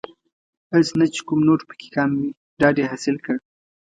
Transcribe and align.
هسې 0.73 0.93
نه 0.99 1.05
چې 1.13 1.19
کوم 1.27 1.39
نوټ 1.47 1.61
پکې 1.69 1.87
کم 1.95 2.09
وي 2.19 2.29
ډاډ 2.59 2.75
یې 2.79 2.89
حاصل 2.91 3.15
کړ. 3.25 3.35